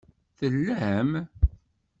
[0.37, 1.11] Tellam?